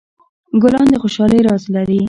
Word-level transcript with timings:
ګلان 0.61 0.87
د 0.91 0.95
خوشحالۍ 1.01 1.39
راز 1.47 1.63
لري. 1.75 1.99